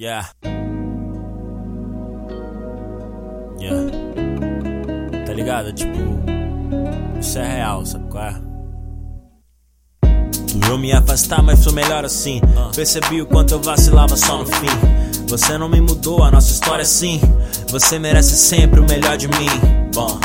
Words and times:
Yeah. 0.00 0.30
Yeah. 3.60 3.90
Tá 5.26 5.32
ligado? 5.34 5.74
Tipo, 5.74 5.98
isso 7.20 7.38
é 7.38 7.56
real, 7.56 7.84
sabe 7.84 8.08
qual 8.08 8.24
é? 8.24 8.40
Eu 10.70 10.78
me 10.78 10.90
afastar, 10.90 11.42
mas 11.42 11.58
sou 11.58 11.74
melhor 11.74 12.06
assim. 12.06 12.40
Percebi 12.74 13.20
o 13.20 13.26
quanto 13.26 13.52
eu 13.52 13.60
vacilava 13.60 14.16
só 14.16 14.38
no 14.38 14.46
fim. 14.46 15.26
Você 15.28 15.58
não 15.58 15.68
me 15.68 15.82
mudou, 15.82 16.24
a 16.24 16.30
nossa 16.30 16.50
história 16.50 16.80
é 16.80 16.86
sim. 16.86 17.20
Você 17.68 17.98
merece 17.98 18.38
sempre 18.38 18.80
o 18.80 18.84
melhor 18.88 19.18
de 19.18 19.28
mim. 19.28 19.50
Bom 19.92 20.18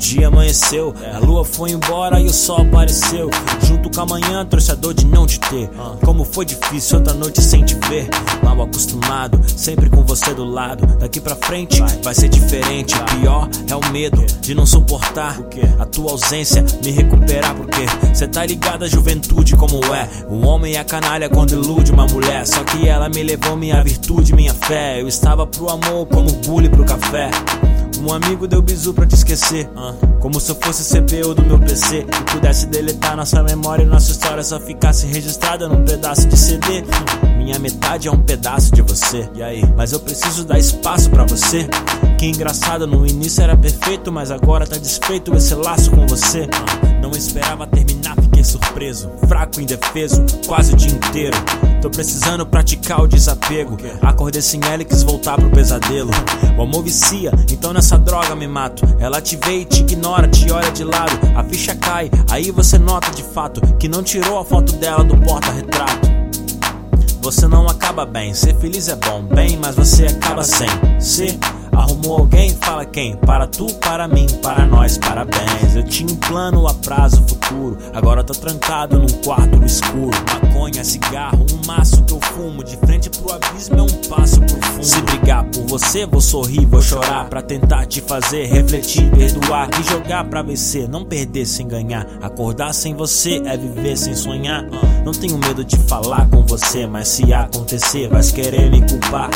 dia 0.00 0.28
amanheceu, 0.28 0.94
a 1.14 1.18
lua 1.18 1.44
foi 1.44 1.72
embora 1.72 2.18
e 2.18 2.24
o 2.24 2.32
sol 2.32 2.62
apareceu. 2.62 3.30
Junto 3.62 3.90
com 3.90 4.00
a 4.00 4.06
manhã, 4.06 4.46
trouxe 4.46 4.72
a 4.72 4.74
dor 4.74 4.94
de 4.94 5.04
não 5.04 5.26
te 5.26 5.38
ter. 5.38 5.70
Como 6.02 6.24
foi 6.24 6.46
difícil 6.46 6.98
outra 6.98 7.12
noite 7.12 7.42
sem 7.42 7.62
te 7.62 7.74
ver. 7.86 8.08
Mal 8.42 8.62
acostumado, 8.62 9.38
sempre 9.46 9.90
com 9.90 10.02
você 10.02 10.32
do 10.32 10.44
lado. 10.44 10.86
Daqui 10.98 11.20
pra 11.20 11.36
frente 11.36 11.82
vai 12.02 12.14
ser 12.14 12.28
diferente. 12.28 12.94
O 12.94 13.04
pior 13.04 13.48
é 13.68 13.76
o 13.76 13.92
medo 13.92 14.24
de 14.40 14.54
não 14.54 14.64
suportar 14.64 15.38
a 15.78 15.84
tua 15.84 16.12
ausência, 16.12 16.64
me 16.82 16.90
recuperar. 16.90 17.54
Porque 17.54 17.82
cê 18.14 18.26
tá 18.26 18.44
ligado 18.46 18.84
a 18.84 18.88
juventude 18.88 19.54
como 19.54 19.84
é. 19.94 20.08
O 20.30 20.46
homem 20.46 20.76
é 20.76 20.82
canalha 20.82 21.28
quando 21.28 21.52
ilude 21.52 21.92
uma 21.92 22.06
mulher. 22.06 22.46
Só 22.46 22.64
que 22.64 22.88
ela 22.88 23.10
me 23.10 23.22
levou 23.22 23.54
minha 23.54 23.82
virtude, 23.84 24.34
minha 24.34 24.54
fé. 24.54 25.00
Eu 25.00 25.06
estava 25.06 25.46
pro 25.46 25.68
amor 25.68 26.06
como 26.06 26.32
bullying 26.32 26.70
pro 26.70 26.86
café. 26.86 27.30
Um 28.00 28.12
amigo 28.14 28.48
deu 28.48 28.62
bisu 28.62 28.94
pra 28.94 29.06
te 29.06 29.14
esquecer. 29.14 29.68
Como 30.20 30.40
se 30.40 30.50
eu 30.50 30.54
fosse 30.54 30.82
CPU 30.82 31.34
do 31.34 31.42
meu 31.42 31.58
PC. 31.58 31.98
E 31.98 32.30
pudesse 32.32 32.66
deletar 32.66 33.14
nossa 33.14 33.42
memória 33.42 33.82
e 33.82 33.86
nossa 33.86 34.10
história 34.10 34.42
só 34.42 34.58
ficasse 34.58 35.06
registrada 35.06 35.68
num 35.68 35.84
pedaço 35.84 36.26
de 36.26 36.36
CD. 36.36 36.82
Minha 37.36 37.58
metade 37.58 38.08
é 38.08 38.10
um 38.10 38.22
pedaço 38.22 38.72
de 38.72 38.80
você. 38.80 39.28
E 39.34 39.42
aí? 39.42 39.62
Mas 39.76 39.92
eu 39.92 40.00
preciso 40.00 40.44
dar 40.44 40.58
espaço 40.58 41.10
para 41.10 41.24
você. 41.24 41.68
Que 42.18 42.26
engraçado, 42.26 42.86
no 42.86 43.06
início 43.06 43.42
era 43.42 43.56
perfeito, 43.56 44.10
mas 44.10 44.30
agora 44.30 44.66
tá 44.66 44.78
desfeito 44.78 45.34
esse 45.36 45.54
laço 45.54 45.90
com 45.90 46.06
você. 46.06 46.48
Não 46.79 46.79
esperava 47.20 47.66
terminar, 47.66 48.16
fiquei 48.16 48.42
surpreso. 48.42 49.10
Fraco, 49.28 49.60
indefeso, 49.60 50.24
quase 50.46 50.72
o 50.72 50.76
dia 50.76 50.90
inteiro. 50.90 51.36
Tô 51.82 51.90
precisando 51.90 52.46
praticar 52.46 53.02
o 53.02 53.06
desapego. 53.06 53.76
Acordei 54.02 54.40
sem 54.40 54.60
ela 54.64 54.82
e 54.82 54.84
quis 54.84 55.02
voltar 55.02 55.36
pro 55.36 55.50
pesadelo. 55.50 56.10
O 56.58 56.62
amor 56.62 56.82
vicia, 56.82 57.30
então 57.50 57.72
nessa 57.72 57.98
droga 57.98 58.34
me 58.34 58.48
mato. 58.48 58.82
Ela 58.98 59.20
te 59.20 59.36
vê 59.36 59.60
e 59.60 59.64
te 59.64 59.80
ignora, 59.80 60.26
te 60.28 60.50
olha 60.50 60.70
de 60.72 60.82
lado. 60.82 61.12
A 61.36 61.44
ficha 61.44 61.74
cai, 61.74 62.10
aí 62.30 62.50
você 62.50 62.78
nota 62.78 63.10
de 63.10 63.22
fato 63.22 63.60
que 63.76 63.88
não 63.88 64.02
tirou 64.02 64.38
a 64.38 64.44
foto 64.44 64.72
dela 64.74 65.04
do 65.04 65.16
porta-retrato. 65.18 66.08
Você 67.20 67.46
não 67.46 67.66
acaba 67.66 68.06
bem, 68.06 68.32
ser 68.32 68.58
feliz 68.58 68.88
é 68.88 68.96
bom, 68.96 69.22
bem, 69.22 69.58
mas 69.58 69.76
você 69.76 70.06
acaba 70.06 70.42
sem 70.42 70.68
ser. 70.98 71.38
Arrumou 71.72 72.18
alguém? 72.18 72.50
Fala 72.50 72.84
quem? 72.84 73.16
Para 73.16 73.46
tu, 73.46 73.66
para 73.74 74.06
mim, 74.08 74.26
para 74.42 74.66
nós, 74.66 74.98
parabéns. 74.98 75.74
Eu 75.74 75.84
tinha 75.84 76.12
um 76.12 76.16
plano 76.16 76.66
a 76.66 76.74
prazo 76.74 77.22
futuro. 77.28 77.78
Agora 77.94 78.22
tô 78.24 78.32
trancado 78.32 78.98
num 78.98 79.08
quarto 79.24 79.56
no 79.56 79.66
escuro. 79.66 80.10
Maconha, 80.32 80.84
cigarro, 80.84 81.46
um 81.52 81.66
maço 81.66 82.02
que 82.04 82.12
eu 82.12 82.20
fumo. 82.20 82.62
De 82.64 82.76
frente 82.76 83.10
pro 83.10 83.32
abismo 83.32 83.78
é 83.78 83.82
um 83.82 84.08
passo 84.08 84.40
pro 84.40 84.59
você, 85.70 86.04
vou 86.04 86.20
sorrir, 86.20 86.66
vou 86.66 86.82
chorar. 86.82 87.28
Pra 87.28 87.40
tentar 87.40 87.86
te 87.86 88.00
fazer 88.00 88.46
refletir, 88.46 89.08
perdoar 89.12 89.70
e 89.78 89.82
jogar 89.84 90.24
pra 90.24 90.42
vencer. 90.42 90.88
Não 90.88 91.04
perder 91.04 91.46
sem 91.46 91.68
ganhar. 91.68 92.06
Acordar 92.20 92.74
sem 92.74 92.92
você 92.94 93.40
é 93.46 93.56
viver 93.56 93.96
sem 93.96 94.14
sonhar. 94.16 94.64
Não 95.04 95.12
tenho 95.12 95.38
medo 95.38 95.64
de 95.64 95.76
falar 95.76 96.28
com 96.28 96.44
você, 96.44 96.86
mas 96.86 97.08
se 97.08 97.32
acontecer, 97.32 98.08
vai 98.08 98.22
querer 98.22 98.68
me 98.68 98.82
culpar. 98.82 99.30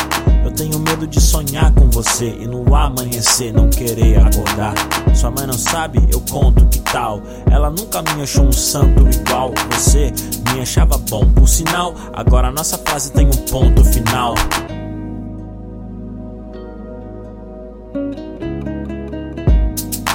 Eu 0.45 0.51
tenho 0.51 0.79
medo 0.81 1.07
de 1.07 1.21
sonhar 1.21 1.73
com 1.73 1.89
você 1.89 2.37
e 2.41 2.47
no 2.47 2.75
amanhecer 2.75 3.53
não 3.53 3.71
querer 3.71 4.19
acordar. 4.19 4.75
Sua 5.15 5.31
mãe 5.31 5.47
não 5.47 5.55
sabe, 5.55 6.01
eu 6.13 6.21
conto 6.29 6.67
que 6.67 6.81
tal. 6.81 7.23
Ela 7.51 7.71
nunca 7.71 8.03
me 8.03 8.23
achou 8.23 8.45
um 8.45 8.53
santo 8.53 9.09
igual. 9.09 9.53
Você 9.71 10.13
me 10.53 10.61
achava 10.61 10.99
bom, 10.99 11.25
por 11.31 11.49
sinal. 11.49 11.95
Agora 12.13 12.51
nossa 12.51 12.77
frase 12.77 13.13
tem 13.13 13.27
um 13.27 13.31
ponto 13.31 13.85
final. 13.85 14.14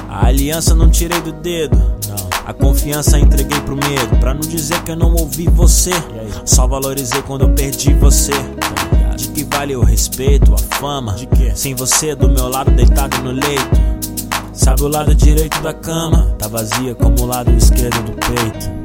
A 0.09 0.25
aliança 0.25 0.74
não 0.74 0.90
tirei 0.90 1.22
do 1.22 1.31
dedo. 1.31 1.78
Não. 1.78 2.30
A 2.46 2.52
confiança 2.52 3.20
entreguei 3.20 3.62
pro 3.62 3.75
medo. 3.75 4.18
Pra 4.20 4.34
não 4.34 4.42
dizer 4.42 4.81
que 4.81 4.92
eu 4.92 4.96
não 4.96 5.14
ouvi 5.14 5.47
você. 5.47 5.92
Só 6.44 6.66
valorizei 6.68 7.22
quando 7.22 7.44
eu 7.44 7.50
perdi 7.53 7.94
você. 7.94 8.34
De 9.16 9.28
que 9.28 9.44
vale 9.44 9.75
o 9.75 9.84
respeito, 9.84 10.56
a 10.56 10.58
fama? 10.58 11.14
De 11.14 11.28
que? 11.28 11.56
Sem 11.56 11.75
você 11.75 12.16
do 12.16 12.28
meu 12.28 12.50
lado 12.50 12.72
deitado 12.72 13.22
no 13.22 13.31
leito. 13.31 13.69
Sabe 14.52 14.81
o 14.81 14.88
lado 14.88 15.14
direito 15.14 15.62
da 15.62 15.74
cama? 15.74 16.36
Tá 16.40 16.48
vazia 16.48 16.96
como 16.96 17.22
o 17.22 17.25
lado 17.25 17.52
esquerdo 17.56 18.02
do 18.03 18.12
peito. 18.14 18.79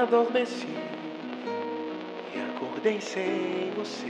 Adormeci 0.00 0.66
e 2.34 2.40
acordei 2.56 2.98
sem 3.02 3.70
você. 3.76 4.06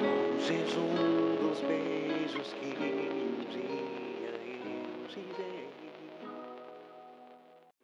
Um 0.00 0.40
jejum 0.40 1.34
dos 1.40 1.58
beijos 1.62 2.52
que 2.52 2.76
um 2.78 3.44
dia 3.50 4.30
eu 4.30 5.08
te 5.08 5.18
dei. 5.36 5.68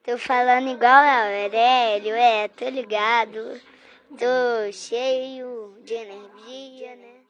Tô 0.05 0.17
falando 0.17 0.69
igual 0.69 1.05
Aurélio, 1.05 2.15
é, 2.15 2.47
tô 2.47 2.69
ligado. 2.69 3.61
Tô 4.17 4.71
cheio 4.73 5.77
de 5.83 5.95
energia, 5.95 6.95
né? 6.95 7.24